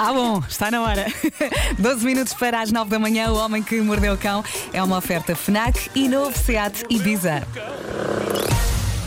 Ah, 0.00 0.12
bom, 0.12 0.40
está 0.48 0.70
na 0.70 0.80
hora. 0.82 1.06
12 1.76 2.06
minutos 2.06 2.32
para 2.32 2.60
as 2.62 2.70
9 2.70 2.88
da 2.88 3.00
manhã. 3.00 3.32
O 3.32 3.36
Homem 3.36 3.60
que 3.64 3.80
Mordeu 3.80 4.14
o 4.14 4.16
Cão 4.16 4.44
é 4.72 4.80
uma 4.80 4.96
oferta 4.96 5.34
Fnac 5.34 5.90
e 5.92 6.08
novo 6.08 6.38
Seat 6.38 6.84
Ibiza. 6.88 7.42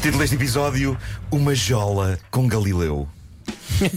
Título 0.02 0.20
deste 0.20 0.36
episódio: 0.36 0.98
Uma 1.32 1.56
jola 1.56 2.20
com 2.30 2.46
Galileu. 2.46 3.08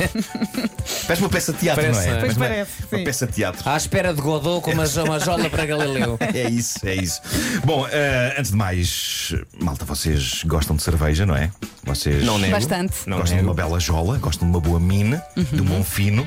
Parece 1.06 1.20
uma 1.22 1.28
peça 1.28 1.52
de 1.52 1.58
teatro, 1.58 1.82
Parece, 1.82 2.08
não 2.08 2.16
é? 2.16 2.20
pois 2.20 2.36
uma, 2.36 2.46
parece, 2.46 2.70
Uma 2.90 2.98
sim. 2.98 3.04
peça 3.04 3.26
de 3.26 3.32
teatro. 3.32 3.68
À 3.68 3.76
espera 3.76 4.14
de 4.14 4.20
Godot 4.20 4.62
com 4.62 4.70
uma, 4.70 4.84
uma 5.04 5.18
jola 5.20 5.50
para 5.50 5.66
Galileu. 5.66 6.16
É 6.32 6.48
isso, 6.48 6.78
é 6.86 6.94
isso. 6.94 7.20
Bom, 7.64 7.86
eh, 7.90 8.36
antes 8.38 8.52
de 8.52 8.56
mais, 8.56 9.34
malta, 9.60 9.84
vocês 9.84 10.42
gostam 10.44 10.76
de 10.76 10.82
cerveja, 10.82 11.26
não 11.26 11.34
é? 11.36 11.50
Vocês 11.84 12.24
Não 12.24 12.38
nego. 12.38 12.52
Bastante. 12.52 12.94
Não 13.06 13.18
gostam 13.18 13.36
de 13.36 13.42
nego. 13.42 13.48
uma 13.48 13.54
bela 13.54 13.78
jola, 13.78 14.18
gostam 14.18 14.48
de 14.48 14.54
uma 14.54 14.60
boa 14.60 14.80
mina, 14.80 15.22
de 15.36 15.60
um 15.60 15.64
bom 15.64 15.84
fino. 15.84 16.26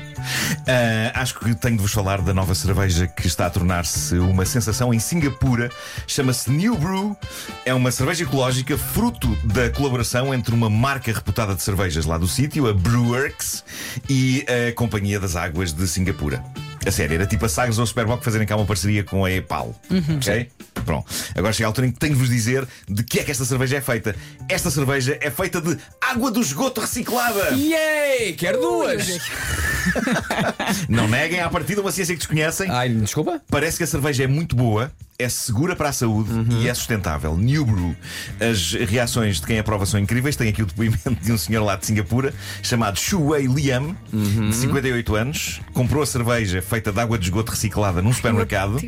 Eh, 0.66 1.12
acho 1.14 1.38
que 1.38 1.54
tenho 1.54 1.76
de 1.76 1.82
vos 1.82 1.92
falar 1.92 2.20
da 2.20 2.32
nova 2.32 2.54
cerveja 2.54 3.06
que 3.06 3.26
está 3.26 3.46
a 3.46 3.50
tornar-se 3.50 4.16
uma 4.18 4.44
sensação 4.44 4.92
em 4.94 4.98
Singapura. 4.98 5.70
Chama-se 6.06 6.50
New 6.50 6.76
Brew. 6.76 7.16
É 7.64 7.74
uma 7.74 7.90
cerveja 7.90 8.24
ecológica 8.24 8.76
fruto 8.78 9.36
da 9.44 9.70
colaboração 9.70 10.32
entre 10.32 10.54
uma 10.54 10.70
marca 10.70 11.12
reputada 11.12 11.54
de 11.54 11.62
cervejas 11.62 12.04
lá 12.04 12.18
do 12.18 12.28
sítio, 12.28 12.68
a 12.68 12.72
Brewworks, 12.72 13.64
e 14.08 14.44
a 14.48 14.72
Companhia 14.72 15.18
das 15.18 15.36
Águas 15.36 15.72
de 15.72 15.86
Singapura. 15.88 16.42
A 16.86 16.90
sério, 16.90 17.16
era 17.16 17.26
tipo 17.26 17.44
a 17.44 17.48
Sagres 17.48 17.76
ou 17.78 17.84
a 17.84 17.86
Superboc 17.86 18.22
fazerem 18.24 18.46
cá 18.46 18.56
uma 18.56 18.64
parceria 18.64 19.02
com 19.04 19.24
a 19.24 19.30
EPAL. 19.30 19.74
Ok? 20.16 20.48
Pronto. 20.88 21.04
Agora 21.34 21.52
chega 21.52 21.66
a 21.66 21.68
altura 21.68 21.86
em 21.86 21.90
que 21.92 21.98
tenho 21.98 22.14
de 22.14 22.18
vos 22.18 22.30
dizer 22.30 22.66
de 22.88 23.04
que 23.04 23.20
é 23.20 23.22
que 23.22 23.30
esta 23.30 23.44
cerveja 23.44 23.76
é 23.76 23.80
feita. 23.82 24.16
Esta 24.48 24.70
cerveja 24.70 25.18
é 25.20 25.30
feita 25.30 25.60
de 25.60 25.76
água 26.00 26.30
do 26.30 26.40
esgoto 26.40 26.80
reciclada. 26.80 27.50
Yay! 27.50 28.32
Quero 28.32 28.58
duas! 28.58 29.06
Não 30.88 31.06
neguem 31.06 31.40
à 31.40 31.50
partida 31.50 31.82
uma 31.82 31.92
ciência 31.92 32.14
que 32.14 32.18
desconhecem. 32.20 32.70
Ai, 32.70 32.88
desculpa? 32.88 33.40
Parece 33.50 33.76
que 33.76 33.84
a 33.84 33.86
cerveja 33.86 34.24
é 34.24 34.26
muito 34.26 34.56
boa, 34.56 34.90
é 35.18 35.28
segura 35.28 35.74
para 35.74 35.88
a 35.88 35.92
saúde 35.92 36.30
e 36.60 36.68
é 36.68 36.74
sustentável. 36.74 37.36
New 37.36 37.64
Brew. 37.64 37.96
As 38.40 38.72
reações 38.72 39.40
de 39.40 39.46
quem 39.46 39.58
aprova 39.58 39.84
são 39.84 39.98
incríveis. 40.00 40.36
Tem 40.36 40.48
aqui 40.48 40.62
o 40.62 40.66
depoimento 40.66 41.14
de 41.20 41.32
um 41.32 41.38
senhor 41.38 41.62
lá 41.64 41.76
de 41.76 41.86
Singapura 41.86 42.32
chamado 42.62 42.98
Shuwei 42.98 43.46
Liam, 43.46 43.96
de 44.12 44.54
58 44.54 45.16
anos. 45.16 45.60
Comprou 45.72 46.02
a 46.02 46.06
cerveja 46.06 46.62
feita 46.62 46.92
de 46.92 47.00
água 47.00 47.18
de 47.18 47.24
esgoto 47.24 47.50
reciclada 47.50 48.00
num 48.00 48.12
supermercado. 48.12 48.80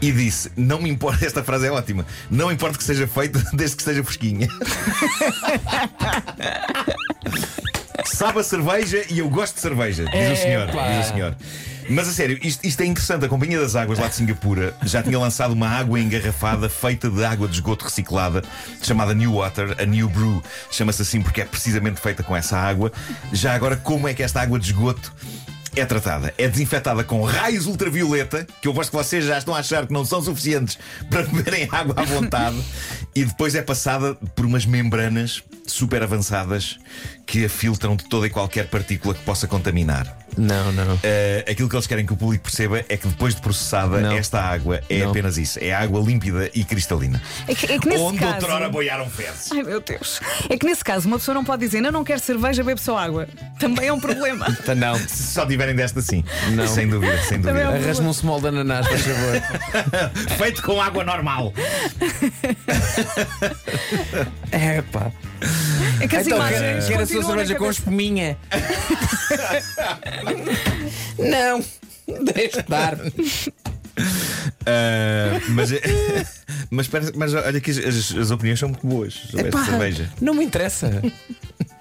E 0.00 0.10
disse: 0.12 0.50
Não 0.56 0.80
me 0.80 0.88
importa, 0.88 1.24
esta 1.26 1.44
frase 1.44 1.66
é 1.66 1.70
ótima. 1.70 2.06
Não 2.30 2.50
importa 2.50 2.78
que 2.78 2.84
seja 2.84 3.06
feita 3.06 3.42
desde 3.52 3.76
que 3.76 3.82
esteja 3.82 4.02
fresquinha. 4.02 4.48
Sabe 8.06 8.40
a 8.40 8.42
cerveja 8.42 9.04
e 9.10 9.18
eu 9.18 9.28
gosto 9.28 9.54
de 9.54 9.60
cerveja, 9.60 10.04
diz 10.04 10.38
o 10.38 10.42
senhor. 10.42 10.66
Diz 10.66 11.06
o 11.06 11.12
senhor. 11.12 11.36
Mas 11.88 12.08
a 12.08 12.12
sério, 12.12 12.38
isto, 12.40 12.64
isto 12.64 12.80
é 12.82 12.86
interessante. 12.86 13.24
A 13.24 13.28
Companhia 13.28 13.58
das 13.58 13.74
Águas 13.74 13.98
lá 13.98 14.06
de 14.06 14.14
Singapura 14.14 14.74
já 14.84 15.02
tinha 15.02 15.18
lançado 15.18 15.52
uma 15.52 15.68
água 15.68 15.98
engarrafada 15.98 16.68
feita 16.68 17.10
de 17.10 17.24
água 17.24 17.48
de 17.48 17.54
esgoto 17.54 17.84
reciclada, 17.84 18.42
chamada 18.80 19.12
New 19.12 19.34
Water, 19.34 19.74
a 19.76 19.84
New 19.84 20.08
Brew. 20.08 20.42
Chama-se 20.70 21.02
assim 21.02 21.20
porque 21.20 21.40
é 21.40 21.44
precisamente 21.44 22.00
feita 22.00 22.22
com 22.22 22.36
essa 22.36 22.56
água. 22.56 22.92
Já 23.32 23.54
agora, 23.54 23.76
como 23.76 24.06
é 24.06 24.14
que 24.14 24.22
esta 24.22 24.40
água 24.40 24.58
de 24.58 24.66
esgoto 24.66 25.12
é 25.76 25.84
tratada? 25.84 26.34
É 26.36 26.48
desinfetada 26.48 27.04
com 27.04 27.22
raios 27.22 27.66
ultravioleta, 27.66 28.46
que 28.60 28.68
eu 28.68 28.72
gosto 28.72 28.90
que 28.90 28.96
vocês 28.96 29.24
já 29.24 29.38
estão 29.38 29.54
a 29.54 29.58
achar 29.58 29.86
que 29.86 29.92
não 29.92 30.04
são 30.04 30.22
suficientes 30.22 30.78
para 31.10 31.22
beberem 31.22 31.68
água 31.70 31.94
à 31.96 32.04
vontade, 32.04 32.60
e 33.14 33.24
depois 33.24 33.54
é 33.54 33.62
passada 33.62 34.14
por 34.34 34.44
umas 34.46 34.66
membranas 34.66 35.42
super 35.70 36.02
avançadas 36.02 36.78
que 37.26 37.44
a 37.44 37.48
filtram 37.48 37.94
de 37.96 38.04
toda 38.04 38.26
e 38.26 38.30
qualquer 38.30 38.66
partícula 38.68 39.14
que 39.14 39.20
possa 39.22 39.46
contaminar. 39.46 40.18
Não, 40.36 40.72
não. 40.72 40.94
Uh, 40.94 40.98
aquilo 41.50 41.68
que 41.68 41.74
eles 41.74 41.86
querem 41.86 42.06
que 42.06 42.12
o 42.12 42.16
público 42.16 42.44
perceba 42.44 42.84
é 42.88 42.96
que 42.96 43.06
depois 43.08 43.34
de 43.34 43.40
processada, 43.40 44.00
Não. 44.00 44.12
esta 44.16 44.40
água 44.40 44.80
é 44.88 44.98
Não. 45.00 45.10
apenas 45.10 45.36
isso: 45.38 45.58
é 45.60 45.72
água 45.72 46.00
límpida 46.00 46.50
e 46.54 46.64
cristalina. 46.64 47.20
É 47.48 47.54
que, 47.54 47.66
é 47.72 47.78
que 47.78 47.88
nesse 47.88 48.02
Onde 48.02 48.18
caso. 48.18 48.34
outrora 48.34 48.68
boiaram 48.68 49.08
fezes. 49.10 49.50
Ai 49.52 49.62
meu 49.62 49.80
Deus. 49.80 50.20
É 50.48 50.56
que 50.56 50.64
nesse 50.66 50.84
caso 50.84 51.08
uma 51.08 51.18
pessoa 51.18 51.34
não 51.34 51.44
pode 51.44 51.64
dizer, 51.64 51.80
não, 51.80 51.90
não 51.90 52.04
quero 52.04 52.20
cerveja, 52.20 52.62
bebe 52.62 52.80
só 52.80 52.96
água. 52.98 53.28
Também 53.58 53.86
é 53.88 53.92
um 53.92 54.00
problema. 54.00 54.46
Tá, 54.64 54.74
Não. 54.74 54.96
Se 54.98 55.22
só 55.32 55.44
tiverem 55.46 55.74
desta, 55.74 56.00
sim. 56.00 56.22
Não. 56.52 56.66
Sem 56.68 56.88
dúvida, 56.88 57.16
sem 57.22 57.40
Também 57.40 57.64
dúvida. 57.64 57.76
é 57.76 57.80
um- 57.80 57.84
Arrasma 57.84 58.08
um 58.08 58.12
small 58.12 58.40
de 58.40 58.48
ananás, 58.48 58.86
por 58.86 58.98
favor. 58.98 59.42
Feito 60.38 60.62
com 60.62 60.80
água 60.80 61.02
normal. 61.04 61.52
É 64.52 64.82
pá. 64.82 65.10
É 66.00 66.08
que 66.08 66.16
as 66.16 66.26
Então, 66.26 66.38
imagens. 66.38 66.60
quer, 66.60 66.76
a 66.76 66.82
sua 66.82 66.96
continuam 66.98 67.22
na 67.22 67.28
cerveja 67.28 67.54
com 67.54 67.60
cabeça. 67.64 67.78
espuminha? 67.80 68.36
não. 71.18 71.62
Deixa 72.34 72.60
estar. 72.60 72.94
Uh, 72.96 73.00
mas, 75.50 75.70
mas, 76.70 76.86
espera- 76.86 77.12
mas 77.14 77.34
olha 77.34 77.60
que 77.60 77.70
as, 77.70 78.14
as 78.16 78.30
opiniões 78.30 78.58
são 78.58 78.68
muito 78.70 78.86
boas 78.86 79.12
sobre 79.14 79.48
esta 79.48 79.64
cerveja. 79.64 80.10
Não 80.20 80.34
me 80.34 80.44
interessa. 80.44 81.02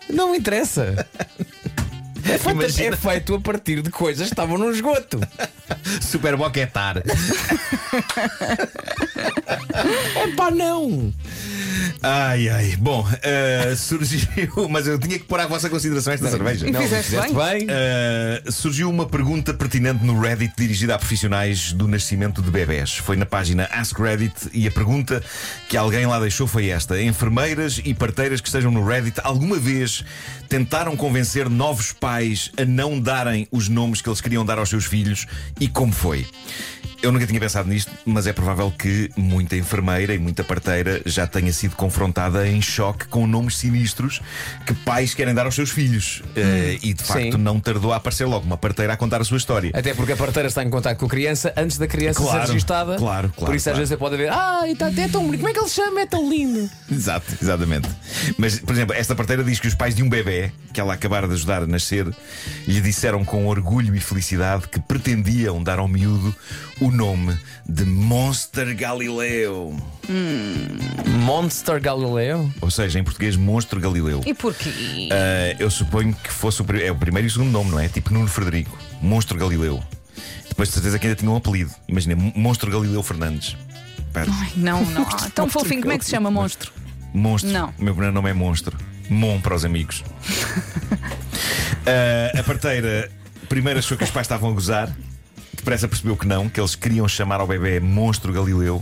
Não 0.09 0.31
me 0.31 0.37
interessa. 0.37 1.07
É 2.25 2.37
feito, 2.37 2.59
Imagina. 2.59 2.93
é 2.95 2.97
feito 2.97 3.33
a 3.33 3.39
partir 3.41 3.81
de 3.81 3.89
coisas 3.89 4.27
que 4.27 4.33
estavam 4.33 4.55
no 4.55 4.69
esgoto. 4.69 5.19
Super 5.99 6.35
boquetar. 6.35 7.01
É 10.15 10.27
pá, 10.35 10.51
não. 10.51 11.11
Ai, 12.01 12.49
ai. 12.49 12.75
Bom, 12.77 13.01
uh, 13.01 13.75
surgiu. 13.75 14.27
Mas 14.69 14.87
eu 14.87 14.97
tinha 14.97 15.19
que 15.19 15.25
pôr 15.25 15.39
à 15.39 15.47
vossa 15.47 15.69
consideração 15.69 16.13
esta 16.13 16.29
cerveja. 16.29 16.69
Não, 16.69 16.81
fizeste 16.81 17.11
fizeste 17.11 17.33
bem. 17.33 17.65
Uh, 17.65 18.51
surgiu 18.51 18.89
uma 18.89 19.05
pergunta 19.05 19.53
pertinente 19.53 20.03
no 20.03 20.19
Reddit 20.19 20.53
dirigida 20.57 20.95
a 20.95 20.97
profissionais 20.97 21.73
do 21.73 21.87
nascimento 21.87 22.41
de 22.41 22.49
bebés. 22.49 22.97
Foi 22.97 23.15
na 23.15 23.25
página 23.25 23.69
Ask 23.71 23.97
Reddit 23.99 24.49
e 24.53 24.67
a 24.67 24.71
pergunta 24.71 25.21
que 25.67 25.75
alguém 25.75 26.05
lá 26.05 26.19
deixou 26.19 26.47
foi 26.47 26.69
esta: 26.69 27.01
Enfermeiras 27.01 27.81
e 27.83 27.93
parteiras 27.93 28.39
que 28.41 28.47
estejam 28.47 28.71
no 28.71 28.85
Reddit 28.85 29.19
alguma 29.23 29.57
vez 29.57 30.03
tentaram 30.47 30.95
convencer 30.95 31.49
novos 31.49 31.91
pais 31.91 32.51
a 32.57 32.65
não 32.65 32.99
darem 32.99 33.47
os 33.51 33.69
nomes 33.69 34.01
que 34.01 34.09
eles 34.09 34.21
queriam 34.21 34.45
dar 34.45 34.57
aos 34.57 34.69
seus 34.69 34.85
filhos 34.85 35.25
e 35.59 35.67
como 35.67 35.91
foi? 35.91 36.25
Eu 37.01 37.13
nunca 37.13 37.25
tinha 37.25 37.39
pensado 37.39 37.69
nisto, 37.69 37.89
mas 38.05 38.27
é 38.27 38.33
provável 38.33 38.69
que 38.77 39.09
muita 39.15 39.55
enfermeira 39.55 40.13
e 40.13 40.19
muita 40.19 40.43
parteira 40.43 41.01
já 41.05 41.25
tenha 41.25 41.51
sido 41.53 41.75
confrontada 41.77 42.45
em 42.45 42.61
choque 42.61 43.07
com 43.07 43.25
nomes 43.25 43.55
sinistros 43.57 44.19
que 44.65 44.73
pais 44.73 45.13
querem 45.13 45.33
dar 45.33 45.45
aos 45.45 45.55
seus 45.55 45.69
filhos. 45.69 46.21
Eh, 46.35 46.77
e 46.83 46.93
de 46.93 47.01
facto 47.01 47.37
Sim. 47.37 47.37
não 47.37 47.57
tardou 47.57 47.93
a 47.93 47.95
aparecer 47.95 48.25
logo 48.25 48.45
uma 48.45 48.57
parteira 48.57 48.91
a 48.93 48.97
contar 48.97 49.21
a 49.21 49.23
sua 49.23 49.37
história. 49.37 49.71
Até 49.73 49.93
porque 49.93 50.11
a 50.11 50.17
parteira 50.17 50.49
está 50.49 50.61
em 50.61 50.69
contato 50.69 50.97
com 50.97 51.05
a 51.05 51.09
criança 51.09 51.53
antes 51.55 51.77
da 51.77 51.87
criança 51.87 52.19
Claro, 52.21 52.41
ser 52.41 52.47
registada. 52.47 52.97
claro, 52.97 53.29
claro, 53.29 53.45
Por 53.45 53.55
isso 53.55 53.69
às 53.69 53.73
claro. 53.73 53.77
vezes 53.77 53.89
você 53.89 53.97
pode 53.97 54.17
ver, 54.17 54.29
ah, 54.29 54.63
e 54.67 54.75
tá, 54.75 54.91
é 54.91 55.07
tão 55.07 55.23
bonito, 55.23 55.39
como 55.39 55.49
é 55.49 55.53
que 55.53 55.59
ele 55.59 55.69
chama? 55.69 56.01
É 56.01 56.05
tão 56.05 56.29
lindo. 56.29 56.69
Exato, 56.91 57.33
exatamente. 57.41 57.87
Mas, 58.37 58.59
por 58.59 58.73
exemplo, 58.73 58.93
esta 58.93 59.15
parteira 59.15 59.41
diz 59.43 59.57
que 59.59 59.67
os 59.67 59.75
pais 59.75 59.95
de 59.95 60.03
um 60.03 60.09
bebê 60.09 60.51
que 60.73 60.81
ela 60.81 60.93
acabara 60.93 61.27
de 61.27 61.33
ajudar 61.33 61.63
a 61.63 61.67
nascer 61.67 62.05
lhe 62.67 62.81
disseram 62.81 63.23
com 63.23 63.47
orgulho 63.47 63.95
e 63.95 63.99
felicidade 64.01 64.67
que 64.67 64.79
pretendiam 64.81 65.63
dar 65.63 65.79
ao 65.79 65.87
miúdo 65.87 66.35
o 66.81 66.88
nome 66.91 67.37
de 67.67 67.85
Monster 67.85 68.75
Galileu. 68.75 69.75
Monster 71.05 71.79
Galileu? 71.81 72.49
Ou 72.61 72.71
seja, 72.71 72.99
em 72.99 73.03
português, 73.03 73.35
Monstro 73.35 73.79
Galileu. 73.79 74.21
E 74.25 74.33
porquê? 74.33 75.09
Ah, 75.11 75.55
eu 75.59 75.69
suponho 75.69 76.13
que 76.13 76.31
fosse 76.31 76.61
o, 76.61 76.65
pri- 76.65 76.83
é 76.83 76.91
o 76.91 76.95
primeiro 76.95 77.27
e 77.27 77.29
o 77.29 77.31
segundo 77.31 77.51
nome, 77.51 77.71
não 77.71 77.79
é? 77.79 77.87
Tipo 77.87 78.13
Nuno 78.13 78.27
Frederico, 78.27 78.77
Monstro 79.01 79.37
Galileu. 79.37 79.81
Depois 80.47 80.69
de 80.69 80.73
certeza 80.75 80.99
que 80.99 81.07
ainda 81.07 81.15
tinha 81.19 81.31
um 81.31 81.35
apelido. 81.35 81.71
Imagina, 81.87 82.15
Monstro 82.35 82.69
Galileu 82.71 83.01
Fernandes. 83.03 83.55
Pá, 84.13 84.25
Ai, 84.27 84.51
não, 84.55 84.83
não. 84.85 85.05
Tão 85.35 85.49
fofinho, 85.49 85.81
como 85.81 85.93
é 85.93 85.97
que 85.97 86.05
se 86.05 86.11
chama 86.11 86.29
monstro? 86.31 86.71
Monstro. 87.13 87.51
Não. 87.51 87.69
O 87.77 87.83
meu 87.83 87.93
primeiro 87.93 88.13
nome 88.13 88.29
é 88.29 88.33
Monstro. 88.33 88.77
Mon 89.09 89.39
para 89.41 89.55
os 89.55 89.63
amigos. 89.65 90.03
Ah, 91.85 92.39
a 92.39 92.43
parteira 92.43 93.09
primeiro 93.47 93.79
achou 93.79 93.97
que 93.97 94.03
os 94.03 94.11
pais 94.11 94.25
estavam 94.25 94.51
a 94.51 94.53
gozar. 94.53 94.95
Depressa 95.59 95.89
percebeu 95.89 96.15
que 96.15 96.25
não, 96.25 96.47
que 96.47 96.59
eles 96.59 96.73
queriam 96.73 97.05
chamar 97.05 97.41
ao 97.41 97.47
bebê 97.47 97.81
Monstro 97.81 98.31
Galileu. 98.31 98.81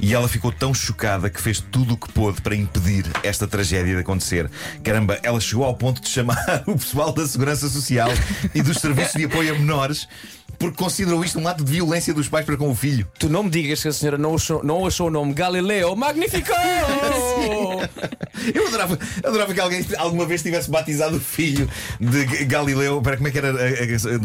E 0.00 0.14
ela 0.14 0.26
ficou 0.26 0.50
tão 0.50 0.72
chocada 0.72 1.28
que 1.28 1.40
fez 1.40 1.60
tudo 1.60 1.94
o 1.94 1.96
que 1.96 2.10
pôde 2.12 2.40
para 2.40 2.56
impedir 2.56 3.04
esta 3.22 3.46
tragédia 3.46 3.94
de 3.94 4.00
acontecer. 4.00 4.50
Caramba, 4.82 5.18
ela 5.22 5.38
chegou 5.38 5.64
ao 5.64 5.74
ponto 5.74 6.00
de 6.00 6.08
chamar 6.08 6.36
o 6.66 6.78
pessoal 6.78 7.12
da 7.12 7.26
Segurança 7.26 7.68
Social 7.68 8.08
e 8.54 8.62
dos 8.62 8.78
Serviços 8.78 9.14
de 9.14 9.26
Apoio 9.26 9.54
a 9.54 9.58
Menores 9.58 10.08
porque 10.58 10.76
considerou 10.76 11.24
isto 11.24 11.38
um 11.38 11.46
ato 11.46 11.64
de 11.64 11.72
violência 11.72 12.14
dos 12.14 12.28
pais 12.28 12.44
para 12.44 12.56
com 12.56 12.70
o 12.70 12.74
filho. 12.74 13.06
Tu 13.18 13.28
não 13.28 13.42
me 13.42 13.50
digas 13.50 13.82
que 13.82 13.88
a 13.88 13.92
senhora 13.92 14.18
não 14.18 14.34
achou, 14.34 14.62
não 14.62 14.86
achou 14.86 15.08
o 15.08 15.10
nome 15.10 15.34
Galileu 15.34 15.94
Magnifico! 15.96 16.52
Eu 18.54 18.66
adorava, 18.66 18.98
adorava 19.22 19.54
que 19.54 19.60
alguém 19.60 19.86
alguma 19.96 20.26
vez 20.26 20.42
tivesse 20.42 20.70
batizado 20.70 21.16
o 21.16 21.20
filho 21.20 21.68
de 22.00 22.44
Galileu. 22.44 23.00
Para 23.00 23.16
como 23.16 23.28
é 23.28 23.30
que 23.30 23.38
era? 23.38 23.52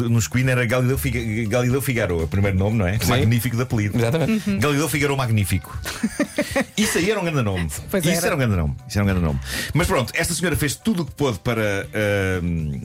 Nos 0.10 0.28
Queen 0.28 0.50
era 0.50 0.66
Galileu, 0.66 1.00
Galileu 1.48 1.82
Figaro, 1.90 2.24
o 2.24 2.28
primeiro 2.28 2.56
nome, 2.56 2.78
não 2.78 2.86
é? 2.86 3.00
Magnífico 3.08 3.56
de 3.56 3.64
apelido. 3.64 3.98
Exatamente. 3.98 4.58
Galileu 4.58 4.88
Figaro 4.88 5.18
Magnífico. 5.18 5.76
Isso 6.78 7.00
aí 7.00 7.10
era 7.10 7.20
um 7.20 7.24
grande 7.24 7.42
nome. 7.42 7.68
Pois 7.90 8.06
Isso 8.06 8.18
era. 8.18 8.28
era 8.28 8.36
um 8.36 8.38
grande 8.38 8.56
nome. 8.56 8.76
Isso 8.88 9.00
era 9.00 9.04
um 9.04 9.08
grande 9.08 9.26
nome. 9.26 9.40
Mas 9.74 9.88
pronto, 9.88 10.14
esta 10.16 10.36
senhora 10.36 10.56
fez 10.56 10.76
tudo 10.76 11.02
o 11.02 11.06
que 11.06 11.12
pôde 11.14 11.40
para 11.40 11.88
ah, 11.92 12.40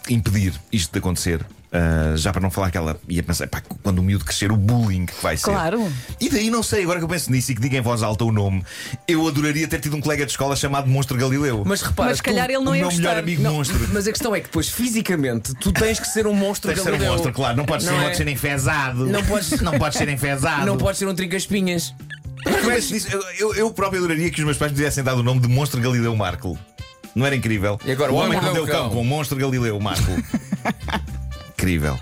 impedir 0.08 0.54
isto 0.72 0.90
de 0.90 0.98
acontecer. 1.00 1.44
Ah, 1.76 2.14
já 2.16 2.30
para 2.32 2.40
não 2.40 2.52
falar 2.52 2.70
que 2.70 2.78
ela 2.78 2.96
ia 3.08 3.20
pensar, 3.20 3.48
pá, 3.48 3.60
quando 3.82 3.98
o 3.98 4.02
miúdo 4.02 4.24
crescer, 4.24 4.52
o 4.52 4.56
bullying 4.56 5.06
que 5.06 5.14
vai 5.20 5.36
ser. 5.36 5.46
Claro. 5.50 5.92
E 6.20 6.30
daí 6.30 6.48
não 6.48 6.62
sei, 6.62 6.84
agora 6.84 7.00
que 7.00 7.04
eu 7.04 7.08
penso 7.08 7.32
nisso 7.32 7.50
e 7.50 7.54
que 7.56 7.60
diga 7.60 7.76
em 7.76 7.80
voz 7.80 8.00
alta 8.00 8.24
o 8.24 8.30
nome, 8.30 8.64
eu 9.08 9.26
adoraria 9.26 9.66
ter 9.66 9.80
tido 9.80 9.96
um 9.96 10.00
colega 10.00 10.24
de 10.24 10.30
escola 10.30 10.54
chamado 10.54 10.88
Monstro 10.88 11.16
Galileu. 11.18 11.64
Mas 11.66 11.82
repara, 11.82 12.10
Mas 12.10 12.18
se 12.18 12.22
calhar 12.22 12.46
tu- 12.46 12.52
ele 12.52 12.62
não 12.64 12.70
o 12.70 12.76
ia 12.76 12.86
meu 12.86 12.96
melhor 12.96 13.16
amigo 13.18 13.42
Não, 13.42 13.54
monstro. 13.54 13.88
Mas 13.92 14.06
a 14.06 14.12
questão 14.12 14.32
é 14.36 14.38
que 14.38 14.46
depois, 14.46 14.68
fisicamente, 14.68 15.52
tu 15.54 15.72
tens 15.72 15.98
que 15.98 16.06
ser 16.06 16.28
um 16.28 16.32
monstro 16.32 16.68
Deve 16.68 16.80
ser 16.80 16.88
um 16.90 16.92
Galileu. 16.92 17.12
monstro, 17.12 17.32
claro. 17.32 17.56
Não 17.56 17.64
podes, 17.64 17.86
Não 17.86 17.92
ser, 17.94 17.98
é? 17.98 18.02
podes 18.04 18.16
ser 18.18 18.28
enfesado. 18.28 19.06
Não 19.06 19.24
podes- 19.24 19.50
não 19.60 19.72
podes 19.76 19.98
ser 19.98 20.08
enfesado. 20.08 20.66
Não 20.66 20.76
podes 20.78 20.98
ser 21.00 21.08
um 21.08 21.14
trinca-espinhas. 21.16 21.92
Eu 22.46 22.70
penso 22.70 22.92
nisso, 22.94 23.08
eu, 23.56 23.70
próprio 23.72 23.98
adoraria 23.98 24.30
que 24.30 24.38
os 24.38 24.44
meus 24.44 24.56
pais 24.58 24.70
me 24.70 24.76
tivessem 24.76 25.02
dado 25.02 25.18
o 25.18 25.22
nome 25.24 25.40
de 25.40 25.48
Monstro 25.48 25.80
Galileu 25.80 26.14
Marco. 26.14 26.56
Não 27.16 27.26
era 27.26 27.34
incrível? 27.34 27.80
E 27.84 27.90
agora, 27.90 28.12
o 28.12 28.14
o 28.14 28.18
homem 28.18 28.38
que 28.38 28.48
deu 28.50 28.62
o 28.62 28.66
cão. 28.66 28.90
com 28.90 29.00
o 29.00 29.04
Monstro 29.04 29.36
Galileu 29.36 29.80
Marco. 29.80 30.12
incrível. 31.64 31.98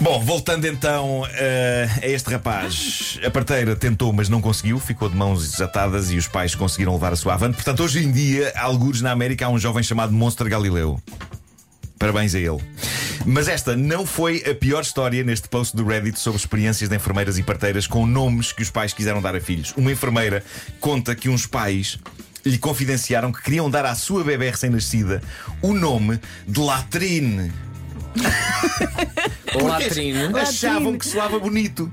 Bom, 0.00 0.20
voltando 0.20 0.66
então 0.66 1.26
eh, 1.32 1.88
a 2.02 2.06
este 2.06 2.30
rapaz, 2.30 3.18
a 3.24 3.30
parteira 3.30 3.74
tentou, 3.74 4.12
mas 4.12 4.28
não 4.28 4.40
conseguiu, 4.40 4.78
ficou 4.78 5.08
de 5.08 5.16
mãos 5.16 5.50
desatadas 5.50 6.10
e 6.10 6.16
os 6.16 6.26
pais 6.26 6.54
conseguiram 6.54 6.92
levar 6.92 7.12
a 7.12 7.16
sua 7.16 7.34
avante. 7.34 7.54
Portanto, 7.54 7.82
hoje 7.82 8.04
em 8.04 8.10
dia, 8.10 8.52
algures 8.56 9.00
na 9.00 9.10
América, 9.10 9.46
há 9.46 9.48
um 9.48 9.58
jovem 9.58 9.82
chamado 9.82 10.12
Monstro 10.12 10.48
Galileu. 10.50 11.00
Parabéns 11.98 12.34
a 12.34 12.38
ele. 12.38 12.58
Mas 13.24 13.46
esta 13.46 13.76
não 13.76 14.04
foi 14.04 14.42
a 14.50 14.54
pior 14.54 14.82
história 14.82 15.22
neste 15.22 15.48
post 15.48 15.76
do 15.76 15.86
Reddit 15.86 16.18
sobre 16.18 16.40
experiências 16.40 16.90
de 16.90 16.96
enfermeiras 16.96 17.38
e 17.38 17.42
parteiras 17.42 17.86
com 17.86 18.04
nomes 18.04 18.52
que 18.52 18.62
os 18.62 18.70
pais 18.70 18.92
quiseram 18.92 19.22
dar 19.22 19.36
a 19.36 19.40
filhos. 19.40 19.72
Uma 19.76 19.92
enfermeira 19.92 20.44
conta 20.80 21.14
que 21.14 21.28
uns 21.28 21.46
pais 21.46 21.98
lhe 22.44 22.58
confidenciaram 22.58 23.30
que 23.30 23.40
queriam 23.40 23.70
dar 23.70 23.86
à 23.86 23.94
sua 23.94 24.24
bebê 24.24 24.50
recém-nascida 24.50 25.22
o 25.62 25.72
nome 25.72 26.20
de 26.46 26.60
Latrine. 26.60 27.71
Achavam 30.40 30.96
que 30.96 31.06
soava 31.06 31.38
bonito. 31.38 31.90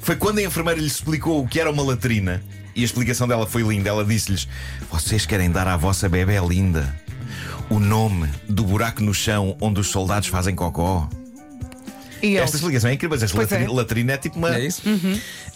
Foi 0.00 0.16
quando 0.16 0.38
a 0.38 0.42
enfermeira 0.42 0.80
lhe 0.80 0.86
explicou 0.86 1.42
o 1.42 1.48
que 1.48 1.60
era 1.60 1.70
uma 1.70 1.82
latrina. 1.82 2.42
E 2.74 2.82
a 2.82 2.84
explicação 2.84 3.26
dela 3.26 3.46
foi 3.46 3.62
linda. 3.62 3.88
Ela 3.88 4.04
disse-lhes: 4.04 4.48
Vocês 4.90 5.26
querem 5.26 5.50
dar 5.50 5.66
à 5.66 5.76
vossa 5.76 6.08
bebê 6.08 6.38
linda 6.40 6.94
o 7.70 7.78
nome 7.78 8.28
do 8.48 8.64
buraco 8.64 9.02
no 9.02 9.12
chão 9.12 9.56
onde 9.60 9.80
os 9.80 9.88
soldados 9.88 10.28
fazem 10.28 10.54
cocó? 10.54 11.08
E 12.22 12.36
Esta 12.36 12.40
eles? 12.42 12.54
explicação 12.54 12.90
é 12.90 12.94
incrível, 12.94 13.18
mas 13.20 13.32
Pois 13.32 13.50
latrina, 13.50 13.70
é. 13.70 13.74
latrina 13.74 14.12
é 14.12 14.16
tipo 14.18 14.38
uma. 14.38 14.54
É 14.56 14.66
isso? 14.66 14.82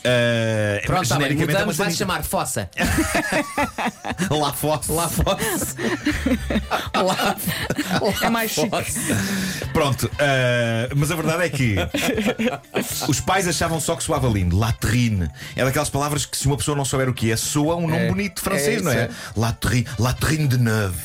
ah, 0.05 0.81
Pronto, 0.87 1.09
tá 1.09 1.17
bem, 1.17 1.29
genericamente 1.29 1.59
é 1.61 1.65
uma 1.65 1.73
mudamos, 1.73 1.97
chamar 1.97 2.23
fossa. 2.25 2.71
La 4.31 4.53
Fosse. 4.53 4.93
Lá 4.93 5.09
fossa. 5.09 5.77
Lá, 6.95 7.37
É 8.23 8.31
mais 8.31 8.51
chique. 8.51 8.69
fossa. 8.71 9.01
Pronto, 9.73 10.11
ah, 10.19 10.89
mas 10.95 11.11
a 11.11 11.17
verdade 11.17 11.45
é 11.45 11.49
que 11.49 11.77
os 13.09 13.21
pais 13.21 13.47
achavam 13.49 13.81
só 13.81 13.97
que 13.97 14.03
soava 14.03 14.29
lindo. 14.29 14.57
Latrine. 14.59 15.29
É 15.57 15.65
daquelas 15.65 15.91
palavras 15.91 16.27
que, 16.27 16.37
se 16.37 16.47
uma 16.47 16.57
pessoa 16.57 16.77
não 16.77 16.85
souber 16.85 17.09
o 17.09 17.15
que 17.15 17.31
é, 17.31 17.37
soa 17.37 17.77
um 17.77 17.87
nome 17.89 18.03
É. 18.05 18.09
bonito 18.09 18.37
de 18.37 18.43
francês, 18.43 18.81
É 18.81 18.85
não 18.85 18.93
é? 18.93 19.07
isso, 19.07 19.15
Latrine, 19.37 19.87
latrine 19.99 20.49
de 20.49 20.59
neuve. 20.59 20.99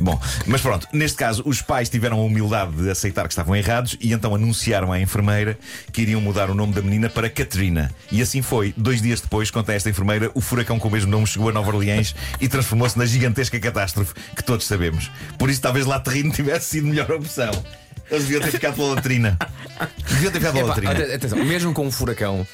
Bom, 0.00 0.20
mas 0.46 0.60
pronto, 0.60 0.86
neste 0.92 1.16
caso, 1.16 1.42
os 1.46 1.62
pais 1.62 1.88
tiveram 1.88 2.18
a 2.18 2.22
humildade 2.22 2.72
de 2.76 2.90
aceitar 2.90 3.22
que 3.24 3.32
estavam 3.32 3.56
errados 3.56 3.96
e 4.00 4.12
então 4.12 4.34
anunciaram 4.34 4.92
à 4.92 5.00
enfermeira 5.00 5.58
que 5.92 6.02
iriam 6.02 6.20
mudar 6.20 6.50
o 6.50 6.54
nome 6.54 6.72
da 6.74 6.82
menina 6.82 7.08
para 7.08 7.30
Katrina. 7.30 7.90
E 8.12 8.20
assim 8.20 8.42
foi. 8.42 8.74
Dois 8.76 9.00
dias 9.00 9.20
depois, 9.20 9.50
conta 9.50 9.72
esta 9.72 9.88
enfermeira, 9.88 10.30
o 10.34 10.40
furacão 10.40 10.78
com 10.78 10.88
o 10.88 10.90
mesmo 10.90 11.10
nome 11.10 11.26
chegou 11.26 11.48
a 11.48 11.52
Nova 11.52 11.68
Orleans 11.74 12.14
e 12.40 12.48
transformou-se 12.48 12.98
na 12.98 13.06
gigantesca 13.06 13.58
catástrofe 13.58 14.12
que 14.34 14.42
todos 14.42 14.66
sabemos. 14.66 15.10
Por 15.38 15.48
isso, 15.50 15.60
talvez 15.62 15.86
Latrine 15.86 16.30
tivesse 16.30 16.70
sido 16.70 16.86
melhor 16.86 17.10
opção. 17.12 17.50
Eles 18.10 18.24
deviam 18.24 18.40
ter 18.42 18.52
ficado 18.52 18.74
pela 18.76 18.94
latrina. 18.94 19.36
Deviam 20.10 20.30
ter 20.30 20.38
ficado 20.38 20.54
pela 20.54 20.68
latrina. 20.68 20.92
ate- 20.92 21.12
atenção, 21.12 21.44
mesmo 21.44 21.72
com 21.72 21.86
um 21.86 21.90
furacão, 21.90 22.46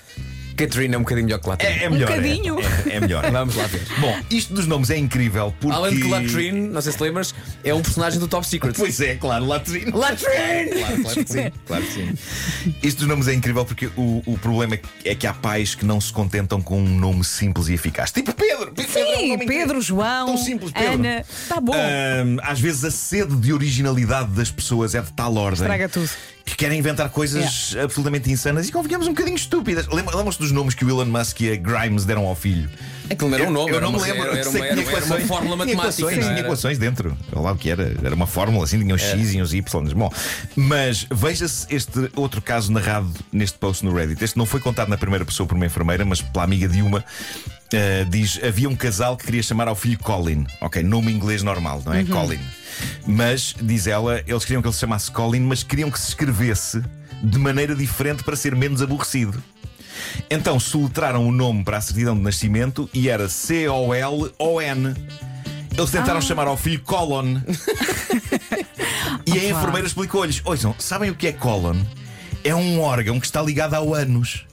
Katrina 0.55 0.95
é 0.95 0.99
um 0.99 1.03
bocadinho 1.03 1.27
melhor 1.27 1.39
que 1.41 1.49
latrino. 1.49 1.73
É, 1.75 1.85
é 1.85 1.91
melhor. 1.91 2.11
é. 2.11 2.17
bocadinho. 2.17 2.61
É, 2.61 2.97
é 2.97 3.01
melhor. 3.01 3.29
Vamos 3.33 3.55
lá 3.57 3.67
ver. 3.67 3.83
Bom, 3.99 4.17
isto 4.31 4.55
dos 4.55 4.67
nomes 4.67 4.91
é 4.91 4.97
incrível 4.99 5.55
porque. 5.61 5.77
Além 5.77 5.95
de 5.95 6.03
que 6.03 6.09
Latrine, 6.09 6.69
não 6.69 6.81
sei 6.81 6.93
se 6.93 7.03
lembras, 7.03 7.35
é 7.65 7.73
um 7.75 7.83
personagem 7.83 8.19
do 8.21 8.29
Top 8.29 8.47
Secret. 8.47 8.75
Pois 8.77 9.01
é, 9.01 9.15
claro, 9.17 9.47
Latrine. 9.47 9.91
Latrine! 9.91 10.71
Claro, 10.79 11.03
claro 11.03 11.25
que 11.25 11.33
sim, 11.33 11.53
claro 11.67 11.85
que 11.85 11.93
sim. 11.93 12.75
Isto 12.83 12.99
dos 13.01 13.09
nomes 13.09 13.29
é 13.29 13.35
incrível 13.35 13.65
porque 13.65 13.87
o, 13.97 14.23
o 14.27 14.39
problema 14.39 14.75
é 14.75 15.15
que- 15.15 15.27
é 15.27 15.29
há 15.29 15.35
pais 15.35 15.75
que 15.75 15.85
não 15.85 16.01
se 16.01 16.13
contentam 16.13 16.61
com 16.61 16.79
um 16.79 16.99
nome 16.99 17.25
simples 17.25 17.69
e 17.69 17.75
eficaz. 17.75 18.11
Tipo 18.11 18.33
Pedro. 18.35 18.73
Pedro 18.73 18.99
é 18.99 19.03
um 19.03 19.19
Sim, 19.19 19.29
nome 19.31 19.47
Pedro, 19.47 19.81
João, 19.81 20.27
Tão 20.27 20.37
simples, 20.37 20.73
Pedro. 20.73 20.95
Ana. 20.95 21.25
Tá 21.49 21.61
bom. 21.61 21.73
Ahm, 21.75 22.39
às 22.43 22.61
vezes 22.61 22.85
a 22.85 22.91
sede 22.91 23.37
de 23.37 23.53
originalidade 23.53 24.31
das 24.33 24.51
pessoas 24.51 24.95
é 24.95 25.01
de 25.01 25.13
tal 25.13 25.35
ordem 25.37 25.63
Estraga 25.63 25.89
tudo. 25.89 26.11
Que 26.45 26.57
querem 26.57 26.79
inventar 26.79 27.09
coisas 27.11 27.77
absolutamente 27.83 28.31
insanas 28.31 28.69
e 28.69 28.73
convenhamos 28.73 29.07
um 29.07 29.11
bocadinho 29.11 29.37
estúpidas. 29.37 29.87
Lembra- 29.89 30.17
Lembram-se 30.17 30.39
dos 30.39 30.51
nomes 30.53 30.75
que 30.75 30.85
o 30.85 30.91
Elon 30.91 31.07
Musk 31.07 31.41
e 31.41 31.53
a 31.53 31.57
Grimes 31.57 32.05
deram 32.05 32.27
ao 32.27 32.35
filho? 32.35 32.69
Aquilo 33.11 33.31
não 33.31 33.39
era 33.39 33.49
um 33.49 33.53
nome, 33.53 33.71
eu 33.73 33.77
era 33.77 33.85
não 33.87 33.93
me 33.93 33.99
lembro. 34.01 34.23
era- 34.23 34.33
uma- 34.33 34.37
que 34.37 34.49
tinha 34.51 34.65
era- 34.65 34.73
era 34.73 34.81
uma 34.81 34.91
equações- 34.99 35.27
fórmula 35.29 35.57
tinha 35.65 35.77
matemática, 35.77 36.03
equações, 36.03 36.27
Tinha 36.27 36.41
equações 36.41 36.79
dentro. 36.79 37.17
Olha 37.33 37.43
lá 37.43 37.53
o 37.53 37.57
que 37.57 37.71
era. 37.71 37.95
Era 38.03 38.15
uma 38.15 38.27
fórmula 38.27 38.65
assim, 38.65 38.79
tinha 38.79 38.95
os 38.95 39.03
X 39.03 39.35
e 39.35 39.41
os 39.43 39.53
Y. 39.53 39.95
Bom, 39.95 40.11
mas 40.57 41.07
veja-se 41.11 41.67
este 41.75 42.11
outro 42.17 42.41
caso 42.41 42.73
narrado 42.73 43.11
neste 43.33 43.59
post 43.59 43.85
no 43.85 43.95
Reddit. 43.95 44.23
Este 44.23 44.37
não 44.39 44.47
foi 44.47 44.61
contado 44.61 44.89
na 44.89 44.97
primeira 44.97 45.25
pessoa 45.25 45.47
por 45.47 45.55
uma 45.55 45.67
enfermeira, 45.67 46.05
mas 46.05 46.21
pela 46.23 46.45
amiga 46.45 46.69
de 46.69 46.81
uma. 46.81 47.05
Uh, 47.73 48.05
diz: 48.09 48.39
havia 48.43 48.69
um 48.69 48.77
casal 48.77 49.17
que 49.17 49.25
queria 49.25 49.43
chamar 49.43 49.69
ao 49.69 49.75
filho 49.75 49.99
Colin. 49.99 50.47
Ok, 50.61 50.83
nome 50.83 51.13
inglês 51.13 51.43
normal, 51.43 51.83
não 51.85 51.93
é? 51.93 52.05
Colin. 52.05 52.41
Mas, 53.07 53.55
diz 53.61 53.87
ela, 53.87 54.23
eles 54.27 54.45
queriam 54.45 54.61
que 54.61 54.69
ele 54.69 54.75
se 54.75 54.81
chamasse 54.81 55.11
Colin, 55.11 55.41
mas 55.41 55.63
queriam 55.63 55.91
que 55.91 55.99
se 55.99 56.09
escrevesse 56.09 56.83
de 57.23 57.39
maneira 57.39 57.75
diferente 57.75 58.23
para 58.23 58.37
ser 58.37 58.55
menos 58.55 58.83
aborrecido. 58.83 59.43
Então 60.31 60.59
soletraram 60.59 61.27
o 61.27 61.33
nome 61.33 61.65
para 61.65 61.77
a 61.77 61.81
certidão 61.81 62.17
de 62.17 62.23
nascimento 62.23 62.89
e 62.93 63.09
era 63.09 63.29
C-O-L-O-N. 63.29 64.95
Eles 65.77 65.91
tentaram 65.91 66.21
chamar 66.21 66.47
ao 66.47 66.57
filho 66.57 66.81
Colon. 66.81 67.41
e 69.27 69.39
a 69.39 69.51
enfermeira 69.51 69.87
explicou-lhes: 69.87 70.43
Ouçam, 70.45 70.75
sabem 70.79 71.11
o 71.11 71.15
que 71.15 71.29
é 71.29 71.33
colon? 71.33 71.77
É 72.45 72.55
um 72.55 72.81
órgão 72.81 73.19
que 73.21 73.27
está 73.27 73.41
ligado 73.41 73.75
ao 73.75 73.95
ânus. 73.95 74.45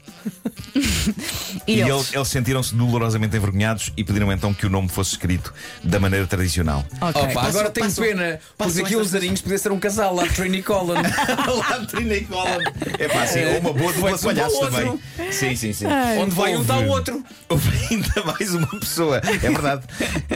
E, 1.68 1.74
E 1.74 1.82
eles? 1.82 1.90
eles, 1.94 2.14
eles 2.14 2.28
sentiram-se 2.28 2.76
dolorosamente 2.76 3.36
envergonhados 3.36 3.92
e 3.98 4.04
pediram 4.04 4.32
então 4.32 4.54
que 4.54 4.66
o 4.66 4.70
nome 4.70 4.88
fosse 4.90 5.12
escrito 5.12 5.54
da 5.84 6.00
maneira 6.00 6.26
tradicional. 6.28 6.86
Ok. 7.02 7.22
Opa, 7.22 7.48
agora 7.48 7.70
tenho 7.70 7.92
pena, 7.94 8.40
porque 8.58 8.82
aqui 8.82 8.96
os 8.96 9.14
arinhos 9.16 9.42
podia 9.42 9.58
ser 9.58 9.72
um 9.72 9.80
casal, 9.80 10.14
Latrine 10.16 10.60
e 10.60 10.64
Colin. 10.64 11.02
Latrina 11.70 12.14
e 12.16 12.26
Colon. 12.26 12.62
É 12.98 13.08
pá, 13.08 13.26
sim, 13.28 13.44
ou 13.46 13.60
uma 13.60 13.74
boa 13.74 13.94
dupla 13.94 14.18
de 14.18 14.24
Vai-se 14.24 14.26
um 14.28 14.30
para 14.30 14.32
o 14.32 14.36
palhaços 14.36 14.60
outro. 14.60 15.00
também. 15.18 15.32
Sim, 15.32 15.56
sim, 15.56 15.74
sim. 15.74 15.86
Onde 16.20 16.36
vai 16.36 16.56
um, 16.56 16.62
está 16.62 16.78
o 16.78 16.88
outro. 16.88 17.24
Houve 17.48 17.70
ainda 17.92 18.24
mais 18.24 18.54
uma 18.54 18.80
pessoa, 18.80 19.18
é 19.18 19.38
verdade. 19.50 19.84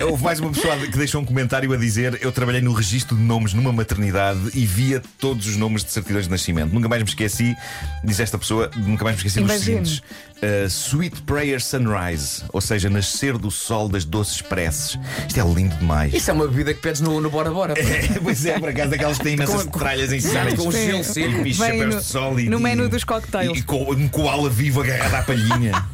Houve 0.10 0.24
mais 0.24 0.40
uma 0.40 0.52
pessoa 0.52 0.78
que 0.78 0.98
deixou 0.98 1.22
um 1.22 1.26
comentário 1.26 1.72
a 1.74 1.78
dizer: 1.78 2.18
Eu 2.22 2.32
trabalhei 2.32 2.62
no 2.62 2.74
registro 2.74 3.16
de 3.16 3.22
nomes 3.24 3.54
numa 3.54 3.72
maternidade 3.72 4.40
e 4.54 4.66
via 4.66 5.02
todos 5.20 5.48
os 5.48 5.56
nomes 5.58 5.84
de 5.84 5.92
certidões 5.92 6.26
de 6.26 6.32
nascimento. 6.32 6.74
Nunca 6.74 6.90
mais 6.90 7.02
me 7.04 7.10
esqueci, 7.10 7.56
diz 8.04 8.20
esta 8.20 8.38
pessoa, 8.38 8.70
nunca 8.76 9.04
mais 9.04 9.16
me 9.16 9.20
esqueci 9.26 9.40
dos 9.40 9.64
Uh, 9.92 10.68
Sweet 10.70 11.22
Prayer 11.22 11.62
Sunrise, 11.62 12.44
ou 12.52 12.60
seja, 12.60 12.90
nascer 12.90 13.38
do 13.38 13.50
sol 13.50 13.88
das 13.88 14.04
doces 14.04 14.42
preces. 14.42 15.00
Isto 15.26 15.40
é 15.40 15.44
lindo 15.44 15.74
demais. 15.78 16.14
Isso 16.14 16.30
é 16.30 16.34
uma 16.34 16.46
bebida 16.48 16.74
que 16.74 16.82
pedes 16.82 17.00
no, 17.00 17.22
no 17.22 17.30
Bora 17.30 17.50
Bora. 17.50 17.74
É, 17.80 18.08
pois 18.22 18.46
é, 18.46 18.60
por 18.60 18.68
acaso, 18.70 18.90
daquelas 18.92 19.18
que 19.18 19.24
têm 19.24 19.34
imensas 19.36 19.66
tralhas 19.68 20.12
em 20.12 20.20
cima. 20.20 20.54
com 20.58 20.70
Sim. 20.72 20.86
gelo 20.88 21.04
seco. 21.04 21.48
E 21.48 21.54
chapéus 21.54 21.96
no- 21.96 22.02
de 22.02 22.06
sol 22.06 22.40
e 22.40 22.50
no 22.50 22.60
menu 22.60 22.90
dos 22.90 23.06
cocktails. 23.06 23.58
E, 23.58 23.62
e 23.62 23.64
com 23.64 23.90
um 23.92 24.08
koala 24.10 24.50
vivo 24.50 24.82
agarrado 24.82 25.16
à 25.16 25.24
palhinha. 25.24 25.72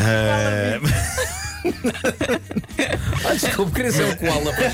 Ah, 0.00 0.78
Ah, 3.24 3.34
desculpe, 3.34 3.72
queria 3.72 3.90
ser 3.92 4.04
um 4.04 4.14
koala. 4.16 4.52
pois. 4.54 4.72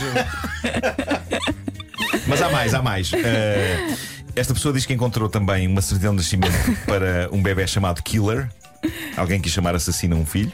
mas 2.26 2.42
há 2.42 2.48
mais, 2.50 2.74
há 2.74 2.82
mais. 2.82 3.10
Ah, 3.14 3.94
esta 4.36 4.52
pessoa 4.54 4.72
diz 4.74 4.84
que 4.86 4.92
encontrou 4.92 5.28
também 5.28 5.66
uma 5.66 5.80
certidão 5.80 6.12
de 6.12 6.22
nascimento 6.22 6.54
para 6.86 7.28
um 7.32 7.42
bebê 7.42 7.66
chamado 7.66 8.02
Killer. 8.02 8.50
Alguém 9.16 9.40
quis 9.40 9.52
chamar 9.52 9.74
assassino 9.74 10.16
a 10.16 10.18
um 10.18 10.26
filho. 10.26 10.52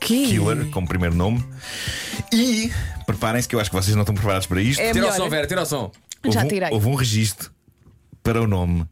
Que? 0.00 0.26
Killer, 0.28 0.68
como 0.70 0.86
primeiro 0.88 1.14
nome. 1.14 1.44
E 2.32 2.72
preparem-se 3.06 3.48
que 3.48 3.54
eu 3.54 3.60
acho 3.60 3.70
que 3.70 3.76
vocês 3.76 3.94
não 3.94 4.02
estão 4.02 4.14
preparados 4.14 4.46
para 4.46 4.60
isto. 4.60 4.80
É 4.80 4.92
Tira 4.92 5.06
o 5.06 5.10
melhor. 5.10 5.16
som, 5.16 5.28
Vera, 5.30 5.46
tira 5.46 5.62
o 5.62 5.66
som. 5.66 5.92
Já 6.24 6.40
houve, 6.40 6.46
um, 6.46 6.48
tirei. 6.48 6.68
houve 6.72 6.88
um 6.88 6.94
registro 6.94 7.50
para 8.22 8.42
o 8.42 8.46
nome 8.46 8.86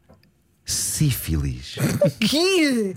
Sífilis. 0.67 1.77
Que? 2.21 2.97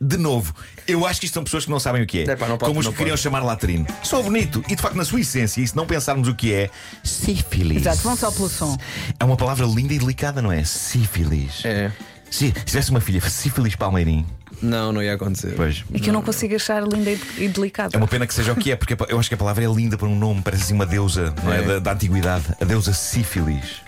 De 0.00 0.16
novo, 0.18 0.54
eu 0.86 1.06
acho 1.06 1.18
que 1.18 1.24
isto 1.26 1.34
são 1.34 1.42
pessoas 1.42 1.64
que 1.64 1.70
não 1.70 1.80
sabem 1.80 2.02
o 2.02 2.06
que 2.06 2.18
é. 2.20 2.22
Epá, 2.24 2.46
não 2.46 2.58
pode- 2.58 2.68
como 2.68 2.80
os 2.80 2.84
não 2.86 2.92
que 2.92 2.98
queriam 2.98 3.14
pode. 3.14 3.22
chamar 3.22 3.40
latrino. 3.42 3.86
Sou 4.02 4.22
bonito. 4.22 4.62
E 4.68 4.76
de 4.76 4.82
facto, 4.82 4.94
na 4.96 5.04
sua 5.04 5.20
essência, 5.20 5.62
e 5.62 5.66
se 5.66 5.74
não 5.74 5.86
pensarmos 5.86 6.28
o 6.28 6.34
que 6.34 6.52
é, 6.52 6.70
sífilis. 7.02 7.78
Exato, 7.78 7.98
vão 8.02 8.14
só 8.16 8.30
pelo 8.30 8.50
som. 8.50 8.76
É 9.18 9.24
uma 9.24 9.36
palavra 9.36 9.64
linda 9.66 9.94
e 9.94 9.98
delicada, 9.98 10.42
não 10.42 10.52
é? 10.52 10.62
Sífilis. 10.64 11.64
É. 11.64 11.90
Se, 12.30 12.48
se 12.48 12.52
tivesse 12.52 12.90
uma 12.90 13.00
filha, 13.00 13.20
sífilis 13.28 13.74
Palmeirim. 13.76 14.26
Não, 14.60 14.92
não 14.92 15.02
ia 15.02 15.14
acontecer. 15.14 15.54
Pois. 15.56 15.84
É 15.94 15.98
que 15.98 16.10
eu 16.10 16.12
não 16.14 16.22
consigo 16.22 16.54
achar 16.54 16.82
linda 16.82 17.10
e 17.10 17.20
e 17.38 17.48
delicada. 17.48 17.94
É 17.94 17.98
uma 17.98 18.08
pena 18.08 18.26
que 18.26 18.34
seja 18.34 18.52
o 18.52 18.56
que 18.56 18.72
é, 18.72 18.76
porque 18.76 18.94
eu 19.08 19.18
acho 19.18 19.28
que 19.28 19.34
a 19.34 19.38
palavra 19.38 19.64
é 19.64 19.68
linda 19.68 19.96
para 19.96 20.06
um 20.08 20.18
nome, 20.18 20.42
parece 20.42 20.64
assim 20.64 20.74
uma 20.74 20.86
deusa, 20.86 21.34
não 21.42 21.52
é? 21.52 21.58
É. 21.60 21.62
Da, 21.62 21.78
da 21.78 21.92
antiguidade. 21.92 22.44
A 22.60 22.64
deusa 22.64 22.92
sífilis. 22.92 23.80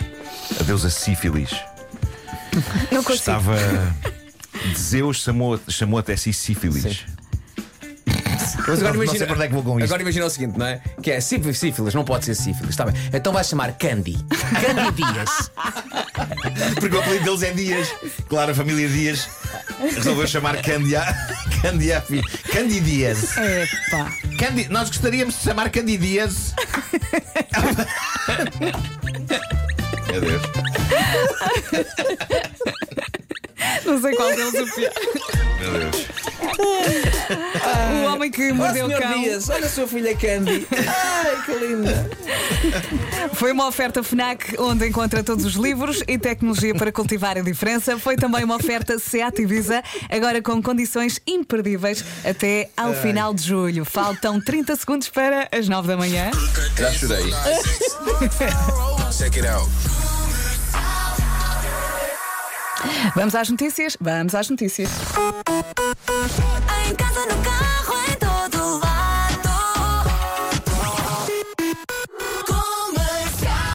A 0.58 0.62
deusa 0.62 0.88
sífilis. 0.88 1.50
Não 2.92 3.02
consigo. 3.02 3.18
Estava. 3.38 3.56
Zeus 4.76 5.22
chamou, 5.22 5.58
chamou 5.68 5.98
até 5.98 6.16
si 6.16 6.32
sífilis. 6.32 6.82
Sim. 6.82 6.96
Mas 8.66 8.78
agora 8.80 8.94
Não- 8.94 8.98
não 8.98 9.04
imagina, 9.04 9.32
onde 9.32 9.42
é 9.42 9.46
que 9.48 9.54
vou 9.54 9.62
com 9.62 9.78
isto. 9.78 9.84
Agora 9.84 10.02
imagina 10.02 10.26
o 10.26 10.30
seguinte, 10.30 10.58
não 10.58 10.66
é? 10.66 10.80
Que 11.02 11.10
é 11.12 11.20
sífilis, 11.20 11.58
sífilis, 11.58 11.94
não 11.94 12.04
pode 12.04 12.24
ser 12.24 12.34
sífilis. 12.34 12.70
Está 12.70 12.84
bem. 12.86 12.94
Então 13.12 13.32
vai 13.32 13.44
chamar 13.44 13.72
Candy. 13.72 14.16
Candy 14.28 14.92
Dias. 14.96 15.50
Porque 16.80 16.96
o 16.96 17.00
apelido 17.00 17.24
deles 17.24 17.42
é 17.42 17.52
Dias. 17.52 17.88
Claro, 18.28 18.52
a 18.52 18.54
família 18.54 18.88
Dias 18.88 19.28
resolveu 19.94 20.26
chamar 20.26 20.60
Candy 20.62 20.96
a, 20.96 21.04
Candy 21.62 21.92
a 21.92 22.02
Candy 22.52 22.80
Dias. 22.80 23.36
Epá. 23.36 24.10
Candy, 24.38 24.68
nós 24.68 24.88
gostaríamos 24.88 25.36
de 25.38 25.44
chamar 25.44 25.70
Candy 25.70 25.96
Dias. 25.98 26.54
Meu 30.10 30.20
Deus. 30.20 30.42
Não 33.84 34.00
sei 34.00 34.14
qual 34.16 34.28
deles 34.30 34.54
o 34.54 34.74
pior. 34.74 34.92
Meu 35.60 35.72
Deus. 35.80 36.06
O 38.28 38.30
homem 38.30 38.30
que 38.30 38.50
Oh, 38.50 38.54
mordeu 38.54 38.84
o 38.86 38.88
senhor 38.88 39.00
cão. 39.02 39.20
Dias, 39.22 39.48
olha 39.48 39.66
a 39.66 39.68
sua 39.68 39.86
filha 39.88 40.14
Candy. 40.16 40.66
Ai, 40.70 41.42
que 41.44 41.52
linda. 41.54 42.10
Foi 43.34 43.52
uma 43.52 43.66
oferta 43.66 44.02
FNAC 44.02 44.56
onde 44.58 44.86
encontra 44.86 45.22
todos 45.24 45.44
os 45.44 45.54
livros 45.54 46.02
e 46.06 46.18
tecnologia 46.18 46.74
para 46.74 46.92
cultivar 46.92 47.38
a 47.38 47.40
diferença. 47.40 47.98
Foi 47.98 48.16
também 48.16 48.44
uma 48.44 48.56
oferta 48.56 48.98
SEAT 48.98 49.40
Ibiza, 49.42 49.82
agora 50.10 50.42
com 50.42 50.62
condições 50.62 51.20
imperdíveis 51.26 52.04
até 52.24 52.68
ao 52.76 52.92
final 52.94 53.32
de 53.32 53.42
julho. 53.42 53.84
Faltam 53.84 54.40
30 54.40 54.76
segundos 54.76 55.08
para 55.08 55.48
as 55.50 55.68
9 55.68 55.88
da 55.88 55.96
manhã. 55.96 56.30
Já 56.76 56.92
chorei. 56.92 57.32
Check 59.10 59.36
it 59.36 59.46
out. 59.48 59.68
Vamos 63.14 63.34
às 63.34 63.48
notícias? 63.48 63.96
Vamos 64.00 64.34
às 64.34 64.48
notícias. 64.50 64.88
Em 66.88 66.94
casa 66.94 67.26